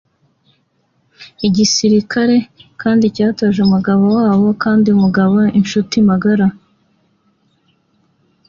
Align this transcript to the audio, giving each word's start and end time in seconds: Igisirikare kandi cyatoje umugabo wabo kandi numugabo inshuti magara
Igisirikare 1.47 2.37
kandi 2.81 3.05
cyatoje 3.15 3.59
umugabo 3.67 4.05
wabo 4.19 4.47
kandi 4.63 4.87
numugabo 4.89 5.37
inshuti 5.59 5.95
magara 6.09 6.45